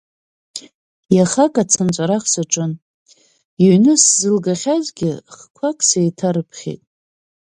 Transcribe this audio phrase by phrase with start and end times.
[1.15, 2.71] Иахак Ацынҵәарах саҿын,
[3.63, 6.83] иҩны сзылгахьазгьы хқәак сеиҭарыԥхьеит.